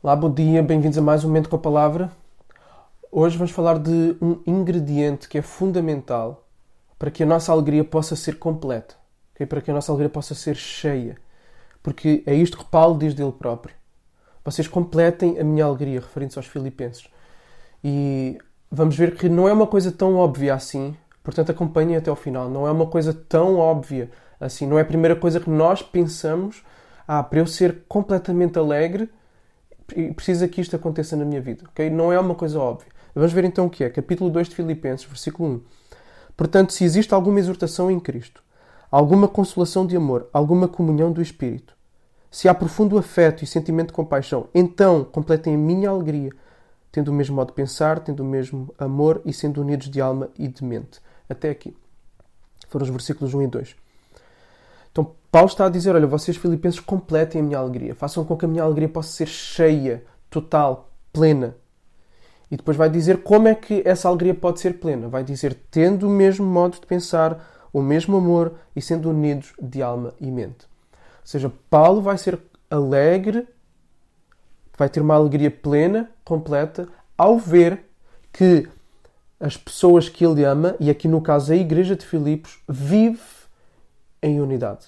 Olá, 0.00 0.14
bom 0.14 0.32
dia, 0.32 0.62
bem-vindos 0.62 0.96
a 0.96 1.02
mais 1.02 1.24
um 1.24 1.26
Momento 1.26 1.48
com 1.48 1.56
a 1.56 1.58
Palavra. 1.58 2.08
Hoje 3.10 3.36
vamos 3.36 3.50
falar 3.50 3.80
de 3.80 4.16
um 4.22 4.40
ingrediente 4.46 5.28
que 5.28 5.36
é 5.36 5.42
fundamental 5.42 6.46
para 6.96 7.10
que 7.10 7.24
a 7.24 7.26
nossa 7.26 7.50
alegria 7.50 7.82
possa 7.82 8.14
ser 8.14 8.38
completa, 8.38 8.94
okay? 9.34 9.44
para 9.44 9.60
que 9.60 9.72
a 9.72 9.74
nossa 9.74 9.90
alegria 9.90 10.08
possa 10.08 10.36
ser 10.36 10.54
cheia. 10.54 11.16
Porque 11.82 12.22
é 12.26 12.32
isto 12.32 12.56
que 12.56 12.64
Paulo 12.64 12.96
diz 12.96 13.12
dele 13.12 13.32
próprio. 13.32 13.74
Vocês 14.44 14.68
completem 14.68 15.36
a 15.40 15.42
minha 15.42 15.64
alegria, 15.64 15.98
referindo-se 15.98 16.38
aos 16.38 16.46
Filipenses. 16.46 17.08
E 17.82 18.38
vamos 18.70 18.96
ver 18.96 19.16
que 19.16 19.28
não 19.28 19.48
é 19.48 19.52
uma 19.52 19.66
coisa 19.66 19.90
tão 19.90 20.14
óbvia 20.14 20.54
assim, 20.54 20.96
portanto 21.24 21.50
acompanhem 21.50 21.96
até 21.96 22.08
ao 22.08 22.14
final. 22.14 22.48
Não 22.48 22.68
é 22.68 22.70
uma 22.70 22.86
coisa 22.86 23.12
tão 23.12 23.56
óbvia 23.56 24.08
assim, 24.38 24.64
não 24.64 24.78
é 24.78 24.82
a 24.82 24.86
primeira 24.86 25.16
coisa 25.16 25.40
que 25.40 25.50
nós 25.50 25.82
pensamos. 25.82 26.62
Ah, 27.06 27.20
para 27.20 27.40
eu 27.40 27.48
ser 27.48 27.82
completamente 27.88 28.60
alegre, 28.60 29.10
precisa 30.14 30.46
que 30.46 30.60
isto 30.60 30.76
aconteça 30.76 31.16
na 31.16 31.24
minha 31.24 31.40
vida. 31.40 31.64
Okay? 31.70 31.90
Não 31.90 32.12
é 32.12 32.20
uma 32.20 32.34
coisa 32.34 32.58
óbvia. 32.58 32.88
Vamos 33.14 33.32
ver 33.32 33.44
então 33.44 33.66
o 33.66 33.70
que 33.70 33.82
é. 33.82 33.90
Capítulo 33.90 34.30
2 34.30 34.48
de 34.48 34.54
Filipenses, 34.54 35.06
versículo 35.06 35.48
1. 35.48 35.60
Portanto, 36.36 36.72
se 36.72 36.84
existe 36.84 37.12
alguma 37.14 37.40
exortação 37.40 37.90
em 37.90 37.98
Cristo, 37.98 38.42
alguma 38.90 39.26
consolação 39.26 39.86
de 39.86 39.96
amor, 39.96 40.28
alguma 40.32 40.68
comunhão 40.68 41.10
do 41.10 41.20
Espírito, 41.20 41.76
se 42.30 42.48
há 42.48 42.54
profundo 42.54 42.98
afeto 42.98 43.42
e 43.42 43.46
sentimento 43.46 43.88
de 43.88 43.94
compaixão, 43.94 44.48
então 44.54 45.02
completem 45.02 45.54
a 45.54 45.58
minha 45.58 45.88
alegria, 45.88 46.30
tendo 46.92 47.08
o 47.08 47.14
mesmo 47.14 47.36
modo 47.36 47.48
de 47.48 47.54
pensar, 47.54 48.00
tendo 48.00 48.20
o 48.20 48.26
mesmo 48.26 48.72
amor 48.78 49.22
e 49.24 49.32
sendo 49.32 49.62
unidos 49.62 49.88
de 49.88 50.00
alma 50.00 50.28
e 50.38 50.46
de 50.46 50.62
mente. 50.62 51.00
Até 51.28 51.50
aqui. 51.50 51.74
Foram 52.68 52.84
os 52.84 52.90
versículos 52.90 53.34
1 53.34 53.42
e 53.42 53.46
2. 53.46 53.76
Então, 54.98 55.14
Paulo 55.30 55.48
está 55.48 55.66
a 55.66 55.68
dizer: 55.68 55.94
Olha, 55.94 56.08
vocês, 56.08 56.36
filipenses, 56.36 56.80
completem 56.80 57.40
a 57.40 57.44
minha 57.44 57.58
alegria. 57.58 57.94
Façam 57.94 58.24
com 58.24 58.36
que 58.36 58.44
a 58.44 58.48
minha 58.48 58.64
alegria 58.64 58.88
possa 58.88 59.12
ser 59.12 59.28
cheia, 59.28 60.02
total, 60.28 60.90
plena. 61.12 61.54
E 62.50 62.56
depois 62.56 62.76
vai 62.76 62.90
dizer 62.90 63.18
como 63.22 63.46
é 63.46 63.54
que 63.54 63.80
essa 63.84 64.08
alegria 64.08 64.34
pode 64.34 64.58
ser 64.58 64.80
plena. 64.80 65.06
Vai 65.06 65.22
dizer 65.22 65.56
tendo 65.70 66.08
o 66.08 66.10
mesmo 66.10 66.44
modo 66.44 66.80
de 66.80 66.86
pensar, 66.86 67.68
o 67.72 67.80
mesmo 67.80 68.16
amor 68.16 68.54
e 68.74 68.82
sendo 68.82 69.10
unidos 69.10 69.52
de 69.62 69.80
alma 69.80 70.14
e 70.20 70.30
mente. 70.30 70.66
Ou 70.92 71.26
seja, 71.26 71.52
Paulo 71.70 72.00
vai 72.00 72.18
ser 72.18 72.40
alegre, 72.68 73.46
vai 74.76 74.88
ter 74.88 75.00
uma 75.00 75.14
alegria 75.14 75.50
plena, 75.50 76.10
completa, 76.24 76.88
ao 77.16 77.38
ver 77.38 77.84
que 78.32 78.66
as 79.38 79.56
pessoas 79.56 80.08
que 80.08 80.24
ele 80.24 80.42
ama, 80.42 80.74
e 80.80 80.90
aqui 80.90 81.06
no 81.06 81.20
caso 81.20 81.52
a 81.52 81.56
igreja 81.56 81.94
de 81.94 82.04
Filipos, 82.04 82.58
vive 82.68 83.37
em 84.22 84.40
unidade. 84.40 84.86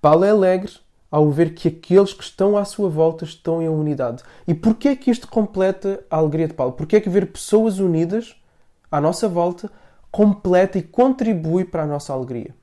Paulo 0.00 0.24
é 0.24 0.30
alegre 0.30 0.72
ao 1.10 1.30
ver 1.30 1.54
que 1.54 1.68
aqueles 1.68 2.12
que 2.12 2.22
estão 2.22 2.56
à 2.56 2.64
sua 2.64 2.88
volta 2.88 3.24
estão 3.24 3.62
em 3.62 3.68
unidade. 3.68 4.22
E 4.46 4.54
porquê 4.54 4.88
é 4.88 4.96
que 4.96 5.10
isto 5.10 5.26
completa 5.26 6.04
a 6.10 6.16
alegria 6.16 6.46
de 6.46 6.54
Paulo? 6.54 6.72
Porquê 6.72 6.96
é 6.96 7.00
que 7.00 7.08
ver 7.08 7.32
pessoas 7.32 7.78
unidas 7.78 8.36
à 8.90 9.00
nossa 9.00 9.28
volta 9.28 9.70
completa 10.10 10.78
e 10.78 10.82
contribui 10.82 11.64
para 11.64 11.82
a 11.82 11.86
nossa 11.86 12.12
alegria? 12.12 12.54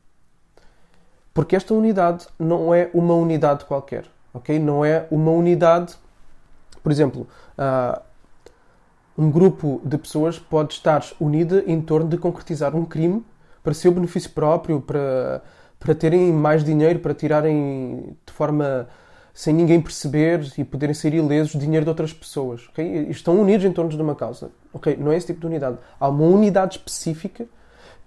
Porque 1.34 1.56
esta 1.56 1.74
unidade 1.74 2.28
não 2.40 2.74
é 2.74 2.90
uma 2.94 3.14
unidade 3.14 3.66
qualquer, 3.66 4.06
ok? 4.34 4.58
Não 4.58 4.86
é 4.86 5.06
uma 5.12 5.32
unidade, 5.32 5.94
por 6.82 6.92
exemplo, 6.92 7.28
uh, 7.58 8.02
um 9.18 9.30
grupo 9.30 9.82
de 9.84 9.98
pessoas 9.98 10.40
pode 10.40 10.74
estar 10.74 11.04
unida 11.20 11.64
em 11.68 11.82
torno 11.82 12.08
de 12.08 12.18
concretizar 12.18 12.76
um 12.76 12.86
crime 12.86 13.26
para 13.66 13.74
seu 13.74 13.92
benefício 13.92 14.30
próprio, 14.30 14.80
para, 14.80 15.42
para 15.80 15.96
terem 15.96 16.32
mais 16.32 16.64
dinheiro, 16.64 17.00
para 17.00 17.16
tirarem 17.16 18.16
de 18.24 18.32
forma 18.32 18.88
sem 19.34 19.54
ninguém 19.54 19.82
perceber 19.82 20.48
e 20.58 20.64
poderem 20.64 20.94
ser 20.94 21.14
ilesos 21.14 21.60
dinheiro 21.60 21.84
de 21.84 21.90
outras 21.90 22.14
pessoas. 22.14 22.70
Okay? 22.70 23.10
Estão 23.10 23.38
unidos 23.42 23.66
em 23.66 23.74
torno 23.74 23.90
de 23.90 24.02
uma 24.02 24.16
causa. 24.16 24.52
Okay? 24.72 24.96
Não 24.96 25.12
é 25.12 25.18
esse 25.18 25.28
tipo 25.28 25.42
de 25.42 25.48
unidade. 25.48 25.78
Há 26.00 26.08
uma 26.08 26.24
unidade 26.24 26.78
específica 26.78 27.46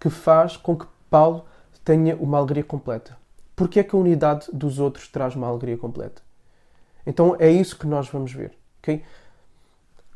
que 0.00 0.08
faz 0.08 0.56
com 0.56 0.76
que 0.76 0.86
Paulo 1.10 1.44
tenha 1.84 2.14
uma 2.16 2.38
alegria 2.38 2.62
completa. 2.62 3.16
Porquê 3.54 3.80
é 3.80 3.82
que 3.82 3.94
a 3.94 3.98
unidade 3.98 4.46
dos 4.52 4.78
outros 4.78 5.08
traz 5.08 5.34
uma 5.34 5.48
alegria 5.48 5.76
completa? 5.76 6.22
Então 7.04 7.36
é 7.38 7.50
isso 7.50 7.76
que 7.76 7.86
nós 7.86 8.08
vamos 8.08 8.32
ver. 8.32 8.52
Okay? 8.80 9.02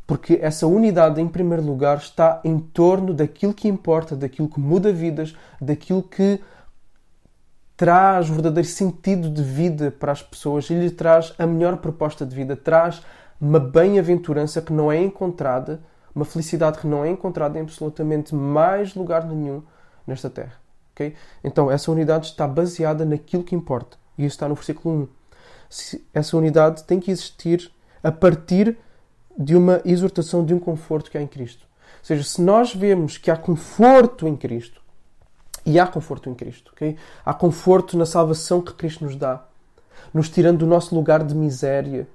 Porque 0.06 0.38
essa 0.42 0.66
unidade, 0.66 1.20
em 1.20 1.28
primeiro 1.28 1.62
lugar, 1.62 1.98
está 1.98 2.40
em 2.44 2.58
torno 2.58 3.14
daquilo 3.14 3.54
que 3.54 3.68
importa, 3.68 4.16
daquilo 4.16 4.48
que 4.48 4.60
muda 4.60 4.92
vidas, 4.92 5.34
daquilo 5.60 6.02
que 6.02 6.40
traz 7.76 8.28
o 8.28 8.34
verdadeiro 8.34 8.68
sentido 8.68 9.30
de 9.30 9.42
vida 9.42 9.90
para 9.90 10.12
as 10.12 10.22
pessoas 10.22 10.68
e 10.70 10.74
lhe 10.74 10.90
traz 10.90 11.34
a 11.38 11.46
melhor 11.46 11.78
proposta 11.78 12.24
de 12.24 12.34
vida, 12.34 12.54
traz 12.56 13.02
uma 13.40 13.58
bem-aventurança 13.58 14.62
que 14.62 14.72
não 14.72 14.92
é 14.92 15.02
encontrada, 15.02 15.80
uma 16.14 16.24
felicidade 16.24 16.78
que 16.78 16.86
não 16.86 17.04
é 17.04 17.10
encontrada 17.10 17.58
em 17.58 17.62
absolutamente 17.62 18.34
mais 18.34 18.94
lugar 18.94 19.26
nenhum 19.26 19.62
nesta 20.06 20.30
terra. 20.30 20.54
Okay? 20.94 21.14
Então, 21.42 21.70
essa 21.70 21.90
unidade 21.90 22.26
está 22.26 22.46
baseada 22.46 23.04
naquilo 23.04 23.42
que 23.42 23.54
importa. 23.54 23.96
E 24.16 24.24
isso 24.24 24.34
está 24.34 24.48
no 24.48 24.54
versículo 24.54 24.94
1. 24.94 25.98
Essa 26.12 26.36
unidade 26.36 26.84
tem 26.84 27.00
que 27.00 27.10
existir 27.10 27.72
a 28.02 28.12
partir 28.12 28.76
de 29.38 29.56
uma 29.56 29.80
exortação, 29.84 30.44
de 30.44 30.54
um 30.54 30.58
conforto 30.58 31.10
que 31.10 31.18
há 31.18 31.22
em 31.22 31.26
Cristo. 31.26 31.66
Ou 32.00 32.04
seja, 32.04 32.22
se 32.22 32.40
nós 32.42 32.74
vemos 32.74 33.16
que 33.18 33.30
há 33.30 33.36
conforto 33.36 34.26
em 34.26 34.36
Cristo, 34.36 34.82
e 35.64 35.78
há 35.78 35.86
conforto 35.86 36.28
em 36.28 36.34
Cristo, 36.34 36.72
ok? 36.74 36.96
Há 37.24 37.32
conforto 37.32 37.96
na 37.96 38.04
salvação 38.04 38.60
que 38.60 38.74
Cristo 38.74 39.04
nos 39.04 39.16
dá, 39.16 39.44
nos 40.12 40.28
tirando 40.28 40.58
do 40.58 40.66
nosso 40.66 40.94
lugar 40.94 41.22
de 41.24 41.34
miséria, 41.34 42.08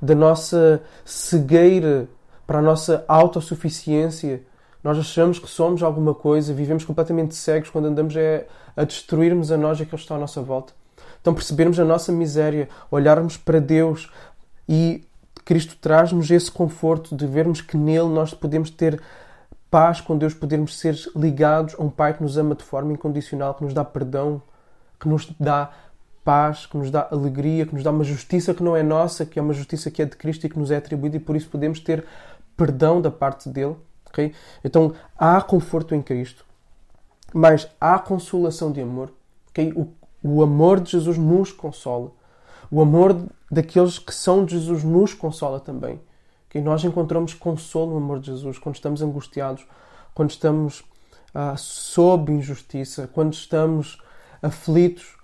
da 0.00 0.14
nossa 0.14 0.82
cegueira 1.04 2.08
para 2.46 2.60
a 2.60 2.62
nossa 2.62 3.04
autossuficiência. 3.08 4.42
Nós 4.82 4.98
achamos 4.98 5.38
que 5.38 5.48
somos 5.48 5.82
alguma 5.82 6.14
coisa, 6.14 6.54
vivemos 6.54 6.84
completamente 6.84 7.34
cegos 7.34 7.70
quando 7.70 7.86
andamos 7.86 8.16
é 8.16 8.46
a 8.76 8.84
destruirmos 8.84 9.50
a 9.52 9.56
nós 9.56 9.78
e 9.78 9.82
aquilo 9.82 9.98
que 9.98 10.04
está 10.04 10.14
à 10.14 10.18
nossa 10.18 10.40
volta. 10.40 10.72
Então 11.20 11.34
percebermos 11.34 11.78
a 11.78 11.84
nossa 11.84 12.12
miséria, 12.12 12.68
olharmos 12.90 13.36
para 13.36 13.60
Deus 13.60 14.10
e 14.68 15.04
Cristo 15.42 15.76
traz-nos 15.80 16.30
esse 16.30 16.50
conforto 16.50 17.14
de 17.16 17.26
vermos 17.26 17.60
que 17.60 17.76
nele 17.76 18.08
nós 18.08 18.34
podemos 18.34 18.70
ter 18.70 19.00
paz 19.70 20.00
com 20.00 20.18
Deus, 20.18 20.34
podermos 20.34 20.78
ser 20.78 20.96
ligados 21.14 21.74
a 21.78 21.82
um 21.82 21.90
Pai 21.90 22.14
que 22.14 22.22
nos 22.22 22.36
ama 22.36 22.54
de 22.54 22.64
forma 22.64 22.92
incondicional, 22.92 23.54
que 23.54 23.62
nos 23.62 23.72
dá 23.72 23.84
perdão, 23.84 24.42
que 24.98 25.08
nos 25.08 25.32
dá 25.38 25.70
paz, 26.24 26.66
que 26.66 26.76
nos 26.76 26.90
dá 26.90 27.08
alegria, 27.10 27.64
que 27.64 27.74
nos 27.74 27.82
dá 27.82 27.90
uma 27.90 28.04
justiça 28.04 28.52
que 28.52 28.62
não 28.62 28.76
é 28.76 28.82
nossa, 28.82 29.24
que 29.24 29.38
é 29.38 29.42
uma 29.42 29.54
justiça 29.54 29.90
que 29.90 30.02
é 30.02 30.04
de 30.04 30.16
Cristo 30.16 30.46
e 30.46 30.50
que 30.50 30.58
nos 30.58 30.70
é 30.70 30.76
atribuída 30.76 31.16
e 31.16 31.20
por 31.20 31.36
isso 31.36 31.48
podemos 31.48 31.80
ter 31.80 32.04
perdão 32.56 33.00
da 33.00 33.10
parte 33.10 33.48
dele. 33.48 33.76
Okay? 34.08 34.34
Então 34.64 34.92
há 35.16 35.40
conforto 35.40 35.94
em 35.94 36.02
Cristo, 36.02 36.44
mas 37.32 37.68
há 37.80 37.98
consolação 37.98 38.72
de 38.72 38.80
amor. 38.80 39.12
Okay? 39.50 39.72
O, 39.74 39.88
o 40.22 40.42
amor 40.42 40.80
de 40.80 40.92
Jesus 40.92 41.16
nos 41.16 41.52
consola. 41.52 42.12
O 42.70 42.80
amor 42.80 43.26
daqueles 43.50 43.98
que 43.98 44.14
são 44.14 44.44
de 44.44 44.58
Jesus 44.58 44.84
nos 44.84 45.12
consola 45.12 45.58
também. 45.58 46.00
Que 46.48 46.60
nós 46.60 46.84
encontramos 46.84 47.34
consolo 47.34 47.92
no 47.92 47.96
amor 47.96 48.20
de 48.20 48.26
Jesus 48.26 48.58
quando 48.58 48.76
estamos 48.76 49.02
angustiados, 49.02 49.66
quando 50.14 50.30
estamos 50.30 50.84
ah, 51.34 51.56
sob 51.56 52.32
injustiça, 52.32 53.08
quando 53.12 53.32
estamos 53.32 54.00
aflitos. 54.42 55.16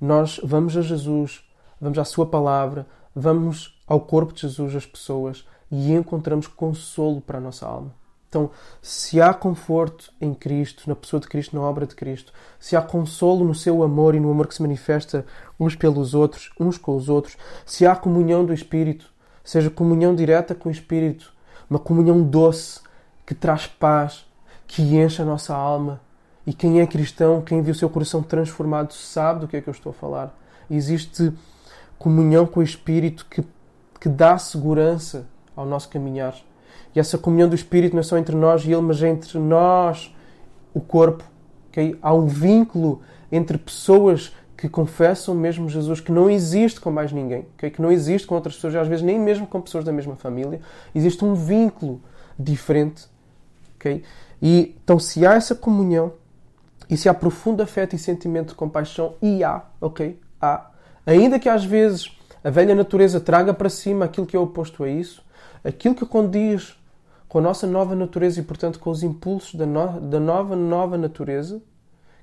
Nós 0.00 0.40
vamos 0.42 0.76
a 0.76 0.82
Jesus, 0.82 1.44
vamos 1.80 1.98
à 1.98 2.04
Sua 2.04 2.26
palavra, 2.26 2.86
vamos 3.14 3.80
ao 3.86 4.00
corpo 4.00 4.32
de 4.32 4.42
Jesus, 4.42 4.74
as 4.74 4.86
pessoas, 4.86 5.46
e 5.70 5.92
encontramos 5.92 6.46
consolo 6.46 7.20
para 7.20 7.38
a 7.38 7.40
nossa 7.40 7.66
alma. 7.66 8.03
Então, 8.34 8.50
se 8.82 9.20
há 9.20 9.32
conforto 9.32 10.12
em 10.20 10.34
Cristo, 10.34 10.88
na 10.88 10.96
pessoa 10.96 11.20
de 11.20 11.28
Cristo, 11.28 11.54
na 11.54 11.62
obra 11.62 11.86
de 11.86 11.94
Cristo, 11.94 12.32
se 12.58 12.74
há 12.74 12.82
consolo 12.82 13.44
no 13.44 13.54
seu 13.54 13.80
amor 13.84 14.16
e 14.16 14.18
no 14.18 14.28
amor 14.28 14.48
que 14.48 14.56
se 14.56 14.60
manifesta 14.60 15.24
uns 15.58 15.76
pelos 15.76 16.14
outros, 16.14 16.50
uns 16.58 16.76
com 16.76 16.96
os 16.96 17.08
outros, 17.08 17.36
se 17.64 17.86
há 17.86 17.94
comunhão 17.94 18.44
do 18.44 18.52
Espírito, 18.52 19.08
seja 19.44 19.70
comunhão 19.70 20.16
direta 20.16 20.52
com 20.52 20.68
o 20.68 20.72
Espírito, 20.72 21.32
uma 21.70 21.78
comunhão 21.78 22.24
doce 22.24 22.80
que 23.24 23.36
traz 23.36 23.68
paz, 23.68 24.26
que 24.66 24.82
enche 24.82 25.22
a 25.22 25.24
nossa 25.24 25.54
alma. 25.54 26.00
E 26.44 26.52
quem 26.52 26.80
é 26.80 26.86
cristão, 26.88 27.40
quem 27.40 27.62
viu 27.62 27.70
o 27.70 27.76
seu 27.76 27.88
coração 27.88 28.20
transformado, 28.20 28.94
sabe 28.94 29.42
do 29.42 29.48
que 29.48 29.58
é 29.58 29.60
que 29.60 29.68
eu 29.68 29.72
estou 29.72 29.90
a 29.90 29.94
falar. 29.94 30.36
Existe 30.68 31.32
comunhão 31.96 32.46
com 32.46 32.58
o 32.58 32.64
Espírito 32.64 33.26
que, 33.30 33.44
que 34.00 34.08
dá 34.08 34.36
segurança 34.38 35.24
ao 35.54 35.64
nosso 35.64 35.88
caminhar. 35.88 36.34
E 36.94 37.00
essa 37.00 37.18
comunhão 37.18 37.48
do 37.48 37.54
Espírito 37.54 37.92
não 37.92 38.00
é 38.00 38.02
só 38.04 38.16
entre 38.16 38.36
nós 38.36 38.64
e 38.64 38.72
Ele, 38.72 38.82
mas 38.82 39.02
é 39.02 39.08
entre 39.08 39.38
nós, 39.38 40.14
o 40.72 40.80
corpo. 40.80 41.24
Okay? 41.70 41.98
Há 42.00 42.14
um 42.14 42.26
vínculo 42.26 43.02
entre 43.32 43.58
pessoas 43.58 44.32
que 44.56 44.68
confessam 44.68 45.34
mesmo 45.34 45.68
Jesus, 45.68 46.00
que 46.00 46.12
não 46.12 46.30
existe 46.30 46.80
com 46.80 46.90
mais 46.90 47.12
ninguém, 47.12 47.46
okay? 47.54 47.70
que 47.70 47.82
não 47.82 47.90
existe 47.90 48.26
com 48.26 48.34
outras 48.34 48.54
pessoas, 48.54 48.76
às 48.76 48.88
vezes 48.88 49.04
nem 49.04 49.18
mesmo 49.18 49.46
com 49.46 49.60
pessoas 49.60 49.84
da 49.84 49.92
mesma 49.92 50.14
família. 50.14 50.60
Existe 50.94 51.24
um 51.24 51.34
vínculo 51.34 52.00
diferente. 52.38 53.06
Okay? 53.76 54.02
E, 54.40 54.76
então, 54.82 54.98
se 54.98 55.26
há 55.26 55.34
essa 55.34 55.54
comunhão, 55.54 56.12
e 56.88 56.96
se 56.96 57.08
há 57.08 57.14
profundo 57.14 57.62
afeto 57.62 57.96
e 57.96 57.98
sentimento 57.98 58.48
de 58.48 58.54
compaixão, 58.54 59.14
e 59.20 59.42
há, 59.42 59.62
ok? 59.80 60.20
Há. 60.40 60.70
Ainda 61.06 61.38
que 61.38 61.48
às 61.48 61.64
vezes 61.64 62.16
a 62.42 62.50
velha 62.50 62.74
natureza 62.74 63.18
traga 63.20 63.52
para 63.54 63.68
cima 63.68 64.04
aquilo 64.04 64.26
que 64.26 64.36
é 64.36 64.38
oposto 64.38 64.84
a 64.84 64.88
isso, 64.88 65.24
aquilo 65.64 65.94
que 65.94 66.04
condiz 66.04 66.76
com 67.34 67.40
a 67.40 67.42
nossa 67.42 67.66
nova 67.66 67.96
natureza 67.96 68.38
e, 68.38 68.44
portanto, 68.44 68.78
com 68.78 68.90
os 68.90 69.02
impulsos 69.02 69.56
da, 69.56 69.66
no 69.66 70.00
da 70.02 70.20
nova, 70.20 70.54
nova 70.54 70.96
natureza 70.96 71.60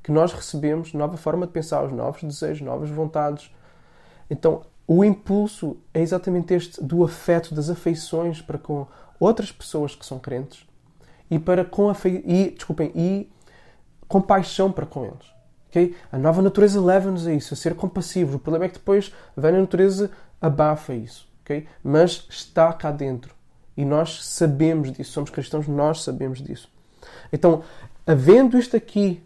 que 0.01 0.09
nós 0.09 0.31
recebemos, 0.31 0.93
nova 0.93 1.17
forma 1.17 1.45
de 1.45 1.51
pensar, 1.51 1.83
os 1.83 1.91
novos 1.91 2.23
desejos, 2.23 2.61
novas 2.61 2.89
vontades. 2.89 3.53
Então, 4.29 4.61
o 4.87 5.03
impulso 5.03 5.75
é 5.93 5.99
exatamente 5.99 6.53
este 6.53 6.81
do 6.81 7.03
afeto, 7.03 7.53
das 7.53 7.69
afeições 7.69 8.41
para 8.41 8.57
com 8.57 8.87
outras 9.19 9.51
pessoas 9.51 9.97
que 9.97 10.05
são 10.05 10.17
crentes 10.17 10.65
e 11.29 11.37
para 11.37 11.65
com 11.65 11.89
afe... 11.89 12.23
e, 12.25 12.51
desculpem, 12.51 12.89
e 12.95 13.29
compaixão 14.07 14.71
para 14.71 14.85
com 14.85 15.03
eles. 15.03 15.27
Okay? 15.67 15.93
A 16.09 16.17
nova 16.17 16.41
natureza 16.41 16.79
leva-nos 16.79 17.27
a 17.27 17.33
isso, 17.33 17.53
a 17.53 17.57
ser 17.57 17.75
compassivos. 17.75 18.35
O 18.35 18.39
problema 18.39 18.63
é 18.63 18.69
que 18.69 18.75
depois 18.75 19.13
a 19.35 19.41
velha 19.41 19.59
natureza 19.59 20.09
abafa 20.39 20.93
isso. 20.93 21.27
Okay? 21.43 21.67
Mas 21.83 22.25
está 22.29 22.71
cá 22.71 22.91
dentro. 22.91 23.40
E 23.75 23.85
nós 23.85 24.23
sabemos 24.25 24.91
disso. 24.91 25.11
Somos 25.11 25.29
cristãos, 25.29 25.67
nós 25.67 26.03
sabemos 26.03 26.41
disso. 26.41 26.69
Então, 27.31 27.63
havendo 28.05 28.57
isto 28.57 28.75
aqui, 28.75 29.23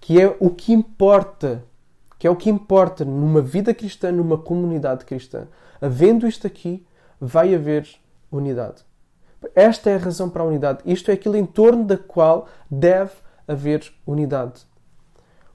que 0.00 0.20
é 0.20 0.36
o 0.38 0.50
que 0.50 0.72
importa, 0.72 1.64
que 2.18 2.26
é 2.26 2.30
o 2.30 2.36
que 2.36 2.50
importa 2.50 3.04
numa 3.04 3.40
vida 3.40 3.74
cristã, 3.74 4.12
numa 4.12 4.38
comunidade 4.38 5.04
cristã, 5.04 5.46
havendo 5.80 6.26
isto 6.26 6.46
aqui, 6.46 6.86
vai 7.20 7.54
haver 7.54 7.88
unidade. 8.30 8.84
Esta 9.54 9.90
é 9.90 9.94
a 9.94 9.98
razão 9.98 10.28
para 10.28 10.42
a 10.42 10.46
unidade. 10.46 10.80
Isto 10.84 11.10
é 11.10 11.14
aquilo 11.14 11.36
em 11.36 11.46
torno 11.46 11.84
da 11.84 11.96
qual 11.96 12.46
deve 12.70 13.12
haver 13.48 13.92
unidade 14.06 14.70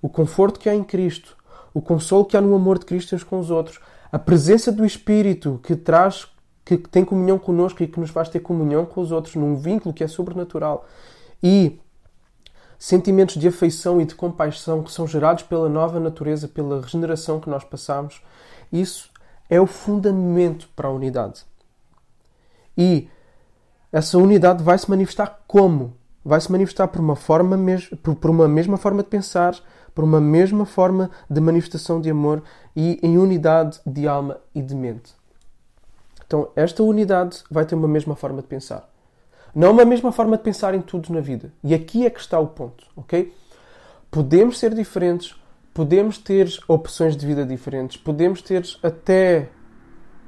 o 0.06 0.10
conforto 0.10 0.60
que 0.60 0.70
há 0.70 0.76
em 0.76 0.84
Cristo, 0.84 1.36
o 1.74 1.82
consolo 1.82 2.26
que 2.26 2.38
há 2.38 2.42
no 2.42 2.54
amor 2.54 2.78
de 2.78 2.86
Cristo 2.86 3.16
uns 3.16 3.24
com 3.24 3.40
os 3.40 3.50
outros, 3.50 3.80
a 4.12 4.20
presença 4.20 4.72
do 4.72 4.86
Espírito 4.86 5.60
que 5.64 5.76
traz, 5.76 6.28
que 6.66 6.78
tem 6.78 7.06
comunhão 7.06 7.38
connosco 7.38 7.84
e 7.84 7.88
que 7.88 8.00
nos 8.00 8.10
faz 8.10 8.28
ter 8.28 8.40
comunhão 8.40 8.86
com 8.86 9.00
os 9.00 9.12
outros 9.12 9.36
num 9.36 9.56
vínculo 9.56 9.94
que 9.94 10.04
é 10.04 10.08
sobrenatural 10.08 10.86
e 11.42 11.80
sentimentos 12.80 13.36
de 13.36 13.48
afeição 13.48 14.02
e 14.02 14.06
de 14.06 14.16
compaixão 14.16 14.84
que 14.84 14.92
são 14.92 15.08
gerados 15.08 15.44
pela 15.44 15.70
nova 15.70 16.00
natureza, 16.00 16.48
pela 16.48 16.82
regeneração 16.82 17.40
que 17.40 17.50
nós 17.50 17.64
passamos, 17.64 18.22
isso 18.72 19.12
é 19.50 19.62
o 19.62 19.68
fundamento 19.68 20.68
para 20.76 20.88
a 20.88 20.92
unidade. 20.92 21.46
E 22.78 23.08
essa 23.92 24.18
unidade 24.18 24.64
vai 24.64 24.78
se 24.78 24.90
manifestar 24.90 25.44
como? 25.48 25.94
Vai 26.24 26.42
se 26.42 26.52
manifestar 26.52 26.88
por 26.88 27.00
uma 27.00 27.16
forma 27.16 27.58
por 28.20 28.32
uma 28.32 28.48
mesma 28.48 28.78
forma 28.78 29.04
de 29.04 29.10
pensar, 29.10 29.56
por 29.94 30.04
uma 30.04 30.20
mesma 30.20 30.66
forma 30.66 31.12
de 31.30 31.40
manifestação 31.40 32.02
de 32.02 32.10
amor 32.10 32.44
e 32.76 33.00
em 33.02 33.18
unidade 33.18 33.80
de 33.86 34.08
alma 34.08 34.40
e 34.54 34.62
de 34.62 34.76
mente. 34.76 35.14
Então, 36.28 36.50
esta 36.56 36.84
unidade 36.84 37.44
vai 37.50 37.66
ter 37.66 37.76
uma 37.76 37.88
mesma 37.88 38.16
forma 38.16 38.42
de 38.42 38.48
pensar. 38.48 38.90
Não 39.54 39.72
uma 39.72 39.86
mesma 39.86 40.12
forma 40.12 40.38
de 40.38 40.44
pensar 40.44 40.76
em 40.76 40.82
tudo 40.82 41.14
na 41.14 41.22
vida. 41.22 41.54
E 41.64 41.74
aqui 41.74 42.06
é 42.06 42.10
que 42.10 42.20
está 42.20 42.40
o 42.40 42.48
ponto, 42.48 42.86
ok? 42.96 43.34
Podemos 44.12 44.60
ser 44.60 44.74
diferentes, 44.74 45.36
podemos 45.74 46.18
ter 46.18 46.50
opções 46.68 47.16
de 47.16 47.26
vida 47.26 47.46
diferentes, 47.46 47.98
podemos 47.98 48.42
ter 48.42 48.66
até, 48.84 49.50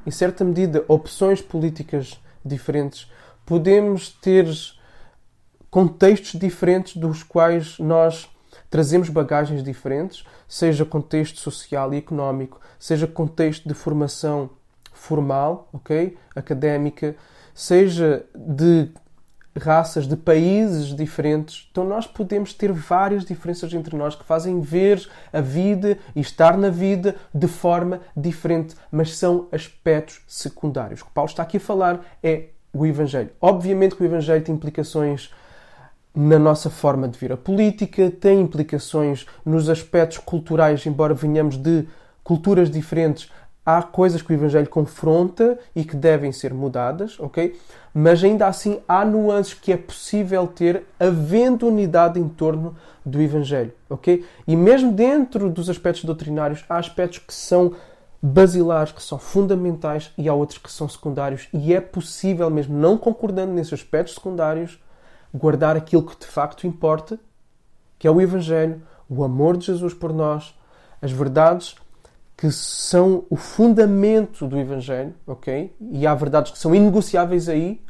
em 0.05 0.11
certa 0.11 0.45
medida, 0.45 0.85
opções 0.88 1.41
políticas 1.41 2.19
diferentes, 2.45 3.11
podemos 3.45 4.09
ter 4.09 4.47
contextos 5.69 6.39
diferentes 6.39 6.95
dos 6.95 7.23
quais 7.23 7.77
nós 7.79 8.29
trazemos 8.69 9.09
bagagens 9.09 9.63
diferentes, 9.63 10.25
seja 10.47 10.85
contexto 10.85 11.39
social 11.39 11.93
e 11.93 11.97
económico, 11.97 12.59
seja 12.79 13.07
contexto 13.07 13.67
de 13.67 13.73
formação 13.73 14.50
formal, 14.97 15.69
ok, 15.71 16.17
académica, 16.35 17.15
seja 17.53 18.25
de 18.35 18.89
raças, 19.57 20.07
de 20.07 20.15
países 20.15 20.95
diferentes. 20.95 21.67
Então 21.71 21.83
nós 21.83 22.05
podemos 22.05 22.53
ter 22.53 22.71
várias 22.71 23.25
diferenças 23.25 23.73
entre 23.73 23.95
nós 23.95 24.15
que 24.15 24.23
fazem 24.23 24.61
ver 24.61 25.07
a 25.33 25.41
vida 25.41 25.97
e 26.15 26.21
estar 26.21 26.57
na 26.57 26.69
vida 26.69 27.15
de 27.33 27.47
forma 27.47 28.01
diferente, 28.15 28.75
mas 28.91 29.17
são 29.17 29.47
aspectos 29.51 30.21
secundários. 30.27 31.01
O 31.01 31.05
que 31.05 31.11
Paulo 31.11 31.29
está 31.29 31.43
aqui 31.43 31.57
a 31.57 31.61
falar 31.61 32.01
é 32.21 32.50
o 32.73 32.85
Evangelho. 32.85 33.31
Obviamente 33.41 33.95
que 33.95 34.03
o 34.03 34.05
Evangelho 34.05 34.43
tem 34.43 34.53
implicações 34.53 35.31
na 36.13 36.39
nossa 36.39 36.69
forma 36.69 37.07
de 37.07 37.17
ver 37.17 37.31
a 37.31 37.38
política, 37.38 38.09
tem 38.09 38.41
implicações 38.41 39.25
nos 39.45 39.69
aspectos 39.69 40.17
culturais, 40.17 40.85
embora 40.85 41.13
venhamos 41.13 41.57
de 41.57 41.88
culturas 42.23 42.69
diferentes, 42.69 43.31
há 43.67 43.81
coisas 43.83 44.21
que 44.21 44.31
o 44.31 44.33
Evangelho 44.33 44.69
confronta 44.69 45.59
e 45.75 45.83
que 45.83 45.97
devem 45.97 46.31
ser 46.31 46.53
mudadas, 46.53 47.19
ok? 47.19 47.59
Mas 47.93 48.23
ainda 48.23 48.47
assim 48.47 48.79
há 48.87 49.03
nuances 49.03 49.53
que 49.53 49.73
é 49.73 49.77
possível 49.77 50.47
ter 50.47 50.85
havendo 50.97 51.67
unidade 51.67 52.17
em 52.17 52.29
torno 52.29 52.77
do 53.05 53.21
Evangelho, 53.21 53.73
ok? 53.89 54.25
E 54.47 54.55
mesmo 54.55 54.93
dentro 54.93 55.49
dos 55.49 55.69
aspectos 55.69 56.05
doutrinários, 56.05 56.63
há 56.69 56.77
aspectos 56.77 57.19
que 57.19 57.33
são 57.33 57.73
basilares, 58.21 58.93
que 58.93 59.03
são 59.03 59.19
fundamentais 59.19 60.13
e 60.17 60.29
há 60.29 60.33
outros 60.33 60.59
que 60.59 60.71
são 60.71 60.87
secundários 60.87 61.49
e 61.51 61.73
é 61.73 61.81
possível 61.81 62.49
mesmo 62.49 62.73
não 62.73 62.97
concordando 62.97 63.51
nesses 63.51 63.73
aspectos 63.73 64.15
secundários 64.15 64.81
guardar 65.33 65.75
aquilo 65.75 66.03
que 66.03 66.17
de 66.17 66.25
facto 66.25 66.65
importa, 66.65 67.19
que 67.99 68.07
é 68.07 68.11
o 68.11 68.21
Evangelho, 68.21 68.81
o 69.09 69.25
amor 69.25 69.57
de 69.57 69.65
Jesus 69.65 69.93
por 69.93 70.13
nós, 70.13 70.57
as 71.01 71.11
verdades 71.11 71.75
que 72.38 72.51
são 72.51 73.25
o 73.31 73.36
fundamento 73.36 74.48
do 74.48 74.60
Evangelho, 74.60 75.16
ok? 75.25 75.75
E 75.81 76.06
há 76.06 76.13
verdades 76.13 76.51
que 76.51 76.60
são 76.60 76.75
inegociáveis 76.75 77.50
aí, 77.50 77.81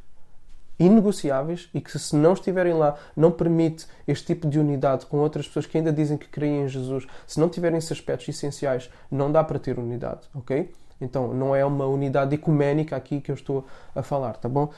inegociáveis, 0.79 1.69
e 1.73 1.81
que 1.81 1.99
se 1.99 2.15
não 2.15 2.31
estiverem 2.31 2.73
lá, 2.73 2.95
não 3.13 3.29
permite 3.29 3.85
este 4.07 4.27
tipo 4.27 4.47
de 4.47 4.57
unidade 4.57 5.05
com 5.05 5.17
outras 5.17 5.45
pessoas 5.45 5.65
que 5.65 5.77
ainda 5.77 5.91
dizem 5.91 6.17
que 6.17 6.29
creem 6.29 6.63
em 6.63 6.67
Jesus. 6.69 7.05
Se 7.25 7.39
não 7.41 7.49
tiverem 7.49 7.77
esses 7.77 7.91
aspectos 7.91 8.29
essenciais, 8.29 8.89
não 9.11 9.29
dá 9.29 9.43
para 9.43 9.59
ter 9.59 9.77
unidade, 9.77 10.21
ok? 10.33 10.73
Então, 11.01 11.33
não 11.33 11.53
é 11.53 11.65
uma 11.65 11.85
unidade 11.85 12.33
ecuménica 12.33 12.95
aqui 12.95 13.19
que 13.19 13.29
eu 13.29 13.35
estou 13.35 13.65
a 13.93 14.01
falar, 14.01 14.37
tá 14.37 14.47
bom? 14.47 14.71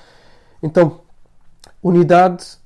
Então, 0.63 1.01
unidade 1.83 2.57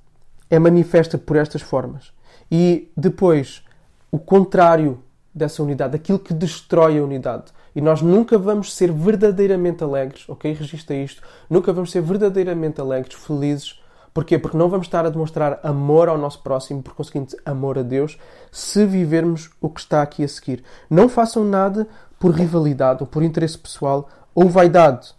é 0.50 0.58
manifesta 0.58 1.18
por 1.18 1.36
estas 1.36 1.62
formas. 1.62 2.14
E 2.50 2.90
depois, 2.96 3.62
o 4.10 4.18
contrário 4.18 5.03
dessa 5.34 5.64
unidade, 5.64 5.96
aquilo 5.96 6.20
que 6.20 6.34
destrói 6.34 7.00
a 7.00 7.04
unidade. 7.04 7.46
E 7.76 7.82
nós 7.82 8.02
nunca 8.02 8.38
vamos 8.38 8.74
ser 8.74 8.92
verdadeiramente 8.92 9.84
alegres, 9.84 10.28
ok? 10.30 10.54
Registra 10.54 10.96
isto. 10.96 11.24
Nunca 11.50 11.74
vamos 11.74 11.92
ser 11.92 12.02
verdadeiramente 12.02 12.80
alegres, 12.80 13.16
felizes. 13.16 13.82
Porquê? 14.14 14.38
Porque 14.38 14.58
não 14.58 14.70
vamos 14.70 14.86
estar 14.86 15.06
a 15.06 15.10
demonstrar 15.10 15.60
amor 15.64 16.08
ao 16.08 16.18
nosso 16.18 16.44
próximo, 16.44 16.84
por 16.84 16.94
conseguinte, 16.94 17.36
amor 17.44 17.80
a 17.80 17.82
Deus, 17.82 18.20
se 18.52 18.86
vivermos 18.86 19.50
o 19.60 19.70
que 19.70 19.80
está 19.80 20.04
aqui 20.04 20.24
a 20.24 20.28
seguir. 20.28 20.64
Não 20.88 21.10
façam 21.10 21.44
nada 21.44 21.88
por 22.20 22.32
rivalidade 22.32 23.02
ou 23.02 23.08
por 23.08 23.24
interesse 23.24 23.58
pessoal 23.58 24.08
ou 24.36 24.48
vaidade, 24.50 25.14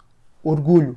orgulho. 0.44 0.96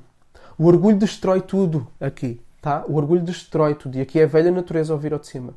O 0.60 0.68
orgulho 0.68 0.98
destrói 0.98 1.42
tudo 1.42 1.88
aqui. 2.00 2.40
Tá? 2.62 2.84
O 2.88 2.96
orgulho 2.96 3.22
destrói 3.22 3.76
tudo. 3.76 3.98
E 3.98 4.02
aqui 4.02 4.20
é 4.20 4.24
a 4.24 4.28
velha 4.28 4.52
natureza 4.52 4.94
ao 4.94 5.00
vir 5.00 5.14
ao 5.14 5.20
de 5.20 5.28
cima. 5.28 5.54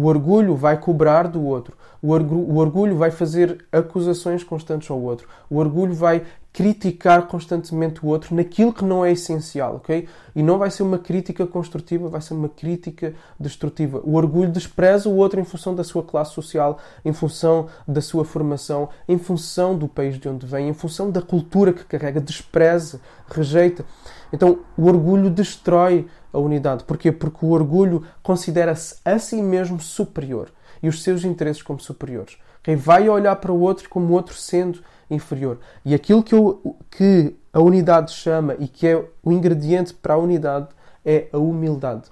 O 0.00 0.06
orgulho 0.06 0.56
vai 0.56 0.80
cobrar 0.80 1.28
do 1.28 1.44
outro. 1.44 1.76
O, 2.00 2.14
o 2.14 2.56
orgulho 2.56 2.96
vai 2.96 3.10
fazer 3.10 3.66
acusações 3.70 4.42
constantes 4.42 4.90
ao 4.90 4.98
outro. 4.98 5.28
O 5.50 5.58
orgulho 5.58 5.92
vai 5.92 6.22
criticar 6.54 7.26
constantemente 7.26 8.04
o 8.04 8.08
outro 8.08 8.34
naquilo 8.34 8.72
que 8.72 8.82
não 8.82 9.04
é 9.04 9.12
essencial, 9.12 9.76
ok? 9.76 10.08
E 10.34 10.42
não 10.42 10.58
vai 10.58 10.70
ser 10.70 10.84
uma 10.84 10.98
crítica 10.98 11.46
construtiva, 11.46 12.08
vai 12.08 12.22
ser 12.22 12.32
uma 12.32 12.48
crítica 12.48 13.14
destrutiva. 13.38 14.00
O 14.02 14.14
orgulho 14.14 14.50
despreza 14.50 15.06
o 15.06 15.16
outro 15.16 15.38
em 15.38 15.44
função 15.44 15.74
da 15.74 15.84
sua 15.84 16.02
classe 16.02 16.32
social, 16.32 16.78
em 17.04 17.12
função 17.12 17.68
da 17.86 18.00
sua 18.00 18.24
formação, 18.24 18.88
em 19.06 19.18
função 19.18 19.76
do 19.76 19.86
país 19.86 20.18
de 20.18 20.30
onde 20.30 20.46
vem, 20.46 20.70
em 20.70 20.74
função 20.74 21.10
da 21.10 21.20
cultura 21.20 21.74
que 21.74 21.84
carrega, 21.84 22.22
despreza, 22.22 23.02
rejeita. 23.28 23.84
Então, 24.32 24.60
o 24.78 24.86
orgulho 24.86 25.28
destrói 25.28 26.06
a 26.32 26.38
unidade. 26.38 26.84
Porquê? 26.84 27.12
Porque 27.12 27.44
o 27.44 27.50
orgulho 27.50 28.04
considera-se 28.22 28.96
a 29.04 29.18
si 29.18 29.42
mesmo 29.42 29.80
superior 29.80 30.50
e 30.82 30.88
os 30.88 31.02
seus 31.02 31.24
interesses 31.24 31.62
como 31.62 31.80
superiores. 31.80 32.38
Quem 32.62 32.76
vai 32.76 33.08
olhar 33.08 33.36
para 33.36 33.52
o 33.52 33.60
outro 33.60 33.88
como 33.88 34.08
o 34.08 34.12
outro 34.12 34.34
sendo 34.34 34.80
inferior. 35.10 35.58
E 35.84 35.94
aquilo 35.94 36.22
que, 36.22 36.34
eu, 36.34 36.76
que 36.90 37.34
a 37.52 37.60
unidade 37.60 38.12
chama 38.12 38.54
e 38.58 38.68
que 38.68 38.86
é 38.86 39.04
o 39.22 39.32
ingrediente 39.32 39.92
para 39.94 40.14
a 40.14 40.18
unidade 40.18 40.68
é 41.04 41.28
a 41.32 41.38
humildade. 41.38 42.04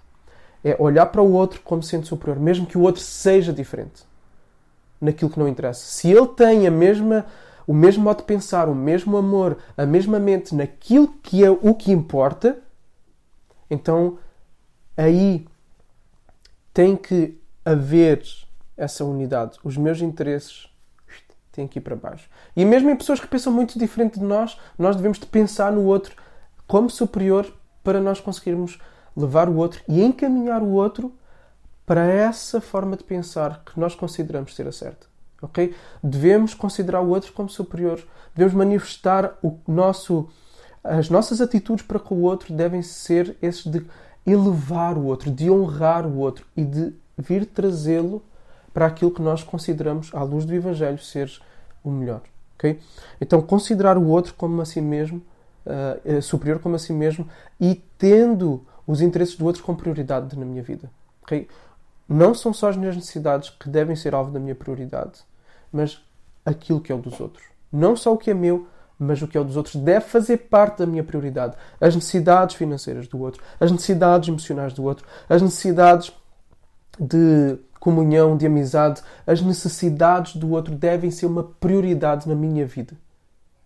É 0.65 0.77
olhar 0.79 1.07
para 1.07 1.23
o 1.23 1.33
outro 1.33 1.61
como 1.63 1.83
sendo 1.83 2.07
superior, 2.07 2.41
mesmo 2.41 2.67
que 2.67 2.77
o 2.77 2.83
outro 2.83 3.01
seja 3.01 3.53
diferente 3.53 4.07
naquilo 5.01 5.31
que 5.31 5.39
não 5.39 5.47
interessa. 5.47 5.81
Se 5.85 6.11
ele 6.11 6.27
tem 6.29 6.67
a 6.67 6.71
mesma 6.71 7.25
o 7.69 7.75
mesmo 7.75 8.03
modo 8.03 8.17
de 8.17 8.23
pensar, 8.23 8.67
o 8.67 8.75
mesmo 8.75 9.15
amor, 9.19 9.59
a 9.77 9.85
mesma 9.85 10.19
mente 10.19 10.55
naquilo 10.55 11.09
que 11.23 11.45
é 11.45 11.51
o 11.51 11.75
que 11.75 11.93
importa, 11.93 12.59
então 13.71 14.19
aí 14.97 15.47
tem 16.73 16.97
que 16.97 17.39
haver 17.65 18.23
essa 18.77 19.05
unidade. 19.05 19.59
Os 19.65 19.77
meus 19.77 20.01
interesses 20.01 20.69
tem 21.53 21.67
que 21.67 21.79
ir 21.79 21.83
para 21.83 21.97
baixo. 21.97 22.29
E 22.55 22.65
mesmo 22.65 22.89
em 22.89 22.97
pessoas 22.97 23.19
que 23.19 23.27
pensam 23.27 23.53
muito 23.53 23.79
diferente 23.79 24.19
de 24.19 24.25
nós, 24.25 24.59
nós 24.79 24.95
devemos 24.95 25.19
de 25.19 25.27
pensar 25.27 25.73
no 25.73 25.85
outro 25.85 26.15
como 26.67 26.89
superior 26.89 27.53
para 27.83 28.01
nós 28.01 28.21
conseguirmos 28.21 28.79
levar 29.17 29.49
o 29.49 29.57
outro 29.57 29.83
e 29.89 30.03
encaminhar 30.03 30.63
o 30.63 30.71
outro 30.71 31.13
para 31.85 32.05
essa 32.05 32.61
forma 32.61 32.97
de 32.97 33.03
pensar 33.03 33.63
que 33.65 33.81
nós 33.81 33.95
consideramos 33.95 34.55
ser 34.55 34.69
a 34.69 34.73
certa. 34.73 35.07
Ok? 35.41 35.75
Devemos 36.03 36.55
considerar 36.55 37.01
o 37.01 37.09
outro 37.09 37.33
como 37.33 37.49
superior. 37.49 38.01
Devemos 38.35 38.55
manifestar 38.55 39.37
o 39.43 39.59
nosso, 39.67 40.29
as 40.83 41.11
nossas 41.11 41.41
atitudes 41.41 41.85
para 41.85 41.99
com 41.99 42.17
o 42.17 42.23
outro 42.23 42.55
devem 42.55 42.83
ser 42.83 43.37
esses 43.43 43.65
de 43.65 43.85
elevar 44.27 44.97
o 44.97 45.05
outro, 45.05 45.31
de 45.31 45.51
honrar 45.51 46.07
o 46.07 46.19
outro 46.19 46.47
e 46.57 46.65
de 46.65 46.95
vir 47.17 47.47
trazê-lo 47.47 48.23
para 48.73 48.87
aquilo 48.87 49.11
que 49.11 49.23
nós 49.23 49.43
consideramos, 49.43 50.11
à 50.15 50.23
luz 50.23 50.45
do 50.45 50.55
Evangelho, 50.55 50.99
ser 50.99 51.31
o 51.83 51.91
melhor. 51.91 52.21
Okay? 52.57 52.81
Então, 53.21 53.41
considerar 53.41 53.97
o 53.97 54.07
outro 54.07 54.35
como 54.35 54.61
a 54.61 54.65
si 54.65 54.81
mesmo, 54.81 55.23
uh, 55.67 56.23
superior 56.23 56.59
como 56.61 56.77
a 56.77 56.79
si 56.79 56.93
mesmo 56.93 57.29
e 57.61 57.83
tendo 57.97 58.65
os 58.87 59.01
interesses 59.01 59.37
do 59.37 59.45
outro 59.45 59.63
como 59.63 59.79
prioridade 59.79 60.37
na 60.39 60.45
minha 60.45 60.63
vida. 60.63 60.91
Okay? 61.23 61.49
Não 62.09 62.35
são 62.35 62.53
só 62.53 62.69
as 62.69 62.77
minhas 62.77 62.97
necessidades 62.97 63.51
que 63.51 63.69
devem 63.69 63.95
ser 63.95 64.15
alvo 64.15 64.31
da 64.31 64.41
minha 64.41 64.55
prioridade, 64.55 65.21
mas 65.73 66.03
aquilo 66.45 66.81
que 66.81 66.91
é 66.91 66.95
o 66.95 66.99
dos 66.99 67.21
outros. 67.21 67.45
Não 67.71 67.95
só 67.97 68.15
o 68.15 68.17
que 68.17 68.31
é 68.31 68.35
meu, 68.35 68.67
mas 68.99 69.23
o 69.23 69.28
que 69.28 69.38
é 69.38 69.40
o 69.40 69.45
dos 69.45 69.57
outros 69.57 69.76
deve 69.76 70.07
fazer 70.07 70.37
parte 70.37 70.78
da 70.78 70.87
minha 70.87 71.05
prioridade. 71.05 71.57
As 71.81 71.95
necessidades 71.95 72.57
financeiras 72.57 73.07
do 73.07 73.21
outro, 73.21 73.43
as 73.61 73.71
necessidades 73.71 74.28
emocionais 74.28 74.73
do 74.73 74.83
outro, 74.83 75.07
as 75.28 75.40
necessidades 75.40 76.12
de 76.99 77.59
comunhão, 77.78 78.37
de 78.37 78.47
amizade, 78.47 79.02
as 79.26 79.40
necessidades 79.40 80.35
do 80.35 80.50
outro 80.50 80.75
devem 80.75 81.11
ser 81.11 81.26
uma 81.26 81.45
prioridade 81.45 82.28
na 82.28 82.35
minha 82.35 82.67
vida. 82.67 82.95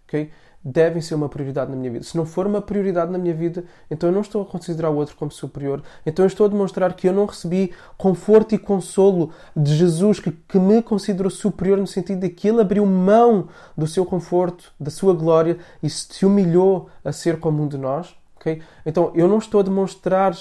Okay? 0.06 0.30
Devem 0.64 1.02
ser 1.02 1.14
uma 1.14 1.28
prioridade 1.28 1.70
na 1.70 1.76
minha 1.76 1.90
vida. 1.90 2.04
Se 2.04 2.16
não 2.16 2.24
for 2.24 2.46
uma 2.46 2.62
prioridade 2.62 3.10
na 3.10 3.18
minha 3.18 3.34
vida, 3.34 3.64
então 3.90 4.08
eu 4.08 4.12
não 4.12 4.20
estou 4.20 4.42
a 4.42 4.46
considerar 4.46 4.90
o 4.90 4.96
outro 4.96 5.16
como 5.16 5.30
superior. 5.30 5.82
Então 6.06 6.24
eu 6.24 6.28
estou 6.28 6.46
a 6.46 6.48
demonstrar 6.48 6.94
que 6.94 7.08
eu 7.08 7.12
não 7.12 7.26
recebi 7.26 7.72
conforto 7.96 8.54
e 8.54 8.58
consolo 8.58 9.30
de 9.56 9.74
Jesus, 9.74 10.20
que, 10.20 10.30
que 10.30 10.58
me 10.58 10.82
considerou 10.82 11.30
superior 11.30 11.78
no 11.78 11.86
sentido 11.86 12.20
de 12.20 12.28
que 12.28 12.48
ele 12.48 12.60
abriu 12.60 12.86
mão 12.86 13.48
do 13.76 13.86
seu 13.86 14.06
conforto, 14.06 14.72
da 14.78 14.90
sua 14.90 15.14
glória 15.14 15.58
e 15.82 15.90
se 15.90 16.24
humilhou 16.24 16.88
a 17.04 17.12
ser 17.12 17.40
como 17.40 17.62
um 17.62 17.68
de 17.68 17.78
nós. 17.78 18.14
Okay? 18.36 18.62
Então 18.86 19.10
eu 19.14 19.26
não 19.26 19.38
estou 19.38 19.60
a 19.60 19.64
demonstrar 19.64 20.36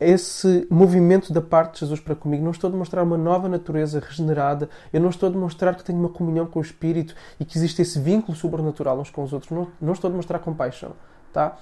esse 0.00 0.66
movimento 0.70 1.32
da 1.32 1.40
parte 1.40 1.74
de 1.74 1.80
Jesus 1.80 1.98
para 1.98 2.14
comigo. 2.14 2.44
Não 2.44 2.52
estou 2.52 2.68
a 2.68 2.70
demonstrar 2.70 3.04
uma 3.04 3.18
nova 3.18 3.48
natureza 3.48 4.00
regenerada. 4.00 4.68
Eu 4.92 5.00
não 5.00 5.10
estou 5.10 5.28
a 5.28 5.32
demonstrar 5.32 5.74
que 5.74 5.84
tenho 5.84 5.98
uma 5.98 6.08
comunhão 6.08 6.46
com 6.46 6.58
o 6.58 6.62
Espírito 6.62 7.14
e 7.40 7.44
que 7.44 7.58
existe 7.58 7.82
esse 7.82 7.98
vínculo 7.98 8.36
sobrenatural 8.36 8.98
uns 9.00 9.10
com 9.10 9.22
os 9.22 9.32
outros. 9.32 9.50
Não, 9.50 9.68
não 9.80 9.92
estou 9.92 10.08
a 10.08 10.10
demonstrar 10.10 10.40
compaixão. 10.40 10.92
Tá? 11.32 11.58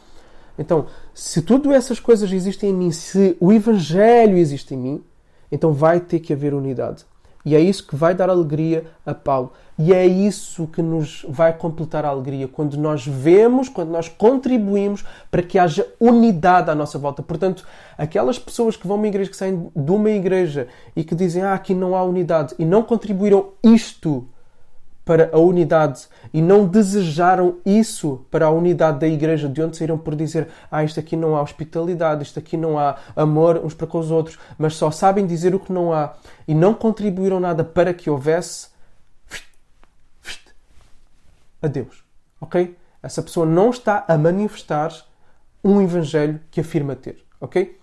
Então, 0.58 0.86
se 1.14 1.42
tudo 1.42 1.72
essas 1.72 1.98
coisas 1.98 2.30
existem 2.30 2.70
em 2.70 2.74
mim, 2.74 2.90
se 2.90 3.36
o 3.40 3.52
Evangelho 3.52 4.36
existe 4.36 4.74
em 4.74 4.78
mim, 4.78 5.04
então 5.50 5.72
vai 5.72 6.00
ter 6.00 6.20
que 6.20 6.32
haver 6.32 6.54
unidade. 6.54 7.04
E 7.46 7.54
é 7.54 7.60
isso 7.60 7.86
que 7.86 7.94
vai 7.94 8.12
dar 8.12 8.28
alegria 8.28 8.86
a 9.06 9.14
Paulo. 9.14 9.52
E 9.78 9.94
é 9.94 10.04
isso 10.04 10.66
que 10.66 10.82
nos 10.82 11.24
vai 11.28 11.52
completar 11.52 12.04
a 12.04 12.08
alegria 12.08 12.48
quando 12.48 12.76
nós 12.76 13.06
vemos, 13.06 13.68
quando 13.68 13.90
nós 13.90 14.08
contribuímos 14.08 15.04
para 15.30 15.42
que 15.42 15.56
haja 15.56 15.86
unidade 16.00 16.72
à 16.72 16.74
nossa 16.74 16.98
volta. 16.98 17.22
Portanto, 17.22 17.64
aquelas 17.96 18.36
pessoas 18.36 18.76
que 18.76 18.84
vão 18.84 18.96
a 18.96 18.98
uma 18.98 19.06
igreja, 19.06 19.30
que 19.30 19.36
saem 19.36 19.70
de 19.76 19.92
uma 19.92 20.10
igreja 20.10 20.66
e 20.96 21.04
que 21.04 21.14
dizem 21.14 21.44
ah, 21.44 21.54
aqui 21.54 21.72
não 21.72 21.94
há 21.94 22.02
unidade 22.02 22.52
e 22.58 22.64
não 22.64 22.82
contribuíram 22.82 23.50
isto 23.62 24.26
para 25.06 25.30
a 25.32 25.38
unidade 25.38 26.08
e 26.34 26.42
não 26.42 26.66
desejaram 26.66 27.58
isso 27.64 28.26
para 28.28 28.46
a 28.46 28.50
unidade 28.50 28.98
da 28.98 29.06
igreja, 29.06 29.48
de 29.48 29.62
onde 29.62 29.76
saíram 29.76 29.96
por 29.96 30.16
dizer: 30.16 30.48
Ah, 30.68 30.82
isto 30.82 30.98
aqui 30.98 31.14
não 31.14 31.36
há 31.36 31.42
hospitalidade, 31.42 32.24
isto 32.24 32.40
aqui 32.40 32.56
não 32.56 32.76
há 32.76 32.96
amor 33.14 33.64
uns 33.64 33.72
para 33.72 33.86
com 33.86 34.00
os 34.00 34.10
outros, 34.10 34.36
mas 34.58 34.74
só 34.74 34.90
sabem 34.90 35.24
dizer 35.24 35.54
o 35.54 35.60
que 35.60 35.72
não 35.72 35.92
há 35.92 36.14
e 36.46 36.56
não 36.56 36.74
contribuíram 36.74 37.38
nada 37.38 37.62
para 37.62 37.94
que 37.94 38.10
houvesse. 38.10 38.68
Adeus. 41.62 42.04
Ok? 42.40 42.76
Essa 43.00 43.22
pessoa 43.22 43.46
não 43.46 43.70
está 43.70 44.04
a 44.08 44.18
manifestar 44.18 44.92
um 45.62 45.80
evangelho 45.80 46.40
que 46.50 46.60
afirma 46.60 46.96
ter. 46.96 47.24
Ok? 47.40 47.78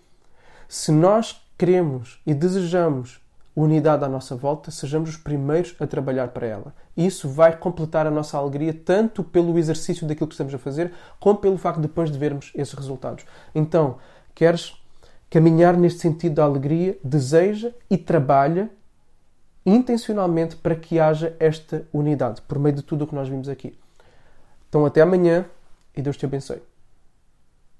Se 0.67 0.91
nós 0.91 1.41
queremos 1.57 2.19
e 2.25 2.33
desejamos 2.33 3.22
unidade 3.55 4.03
à 4.03 4.09
nossa 4.09 4.35
volta, 4.35 4.71
sejamos 4.71 5.11
os 5.11 5.17
primeiros 5.17 5.75
a 5.79 5.85
trabalhar 5.85 6.29
para 6.29 6.47
ela. 6.47 6.73
Isso 6.97 7.29
vai 7.29 7.55
completar 7.55 8.07
a 8.07 8.11
nossa 8.11 8.37
alegria 8.37 8.73
tanto 8.73 9.23
pelo 9.23 9.57
exercício 9.57 10.07
daquilo 10.07 10.27
que 10.27 10.33
estamos 10.33 10.53
a 10.53 10.57
fazer, 10.57 10.91
como 11.19 11.39
pelo 11.39 11.57
facto 11.57 11.77
de 11.77 11.87
depois 11.87 12.11
de 12.11 12.17
vermos 12.17 12.51
esses 12.55 12.73
resultados. 12.73 13.25
Então, 13.53 13.97
queres 14.33 14.75
caminhar 15.29 15.77
neste 15.77 15.99
sentido 15.99 16.35
da 16.35 16.43
alegria, 16.43 16.97
deseja 17.03 17.71
e 17.89 17.97
trabalha 17.97 18.69
intencionalmente 19.65 20.55
para 20.55 20.75
que 20.75 20.99
haja 20.99 21.35
esta 21.39 21.87
unidade, 21.93 22.41
por 22.41 22.59
meio 22.59 22.75
de 22.75 22.81
tudo 22.81 23.03
o 23.03 23.07
que 23.07 23.15
nós 23.15 23.29
vimos 23.29 23.47
aqui. 23.47 23.77
Então, 24.67 24.85
até 24.85 25.01
amanhã 25.01 25.45
e 25.95 26.01
Deus 26.01 26.17
te 26.17 26.25
abençoe. 26.25 26.72